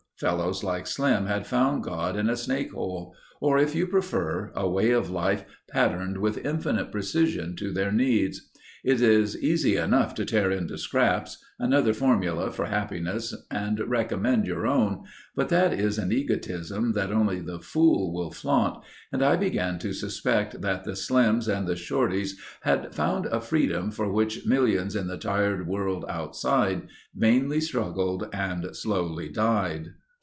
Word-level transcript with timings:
Fellows 0.19 0.63
like 0.63 0.85
Slim 0.85 1.25
had 1.25 1.47
found 1.47 1.81
God 1.81 2.15
in 2.15 2.29
a 2.29 2.37
snake 2.37 2.73
hole, 2.73 3.15
or 3.39 3.57
if 3.57 3.73
you 3.73 3.87
prefer—a 3.87 4.69
way 4.69 4.91
of 4.91 5.09
life 5.09 5.43
patterned 5.71 6.19
with 6.19 6.45
infinite 6.45 6.91
precision 6.91 7.55
to 7.55 7.71
their 7.71 7.91
needs. 7.91 8.47
It 8.83 9.01
is 9.01 9.35
easy 9.43 9.77
enough 9.77 10.13
to 10.13 10.25
tear 10.25 10.51
into 10.51 10.77
scraps, 10.77 11.43
another's 11.57 11.97
formula 11.97 12.51
for 12.51 12.67
happiness 12.67 13.33
and 13.49 13.79
recommend 13.89 14.45
your 14.45 14.67
own 14.67 15.05
but 15.35 15.49
that 15.49 15.73
is 15.73 15.97
an 15.97 16.11
egotism 16.11 16.93
that 16.93 17.11
only 17.11 17.39
the 17.39 17.59
fool 17.59 18.13
will 18.13 18.29
flaunt 18.31 18.83
and 19.11 19.23
I 19.25 19.35
began 19.35 19.79
to 19.79 19.91
suspect 19.91 20.61
that 20.61 20.83
the 20.83 20.91
Slims 20.91 21.51
and 21.51 21.65
the 21.67 21.73
Shortys 21.75 22.35
had 22.61 22.93
found 22.93 23.25
a 23.25 23.41
freedom 23.41 23.89
for 23.89 24.11
which 24.11 24.45
millions 24.45 24.95
in 24.95 25.07
the 25.07 25.17
tired 25.17 25.65
world 25.65 26.05
Outside 26.07 26.89
vainly 27.15 27.59
struggled 27.59 28.29
and 28.31 28.75
slowly 28.75 29.27
died. 29.27 29.87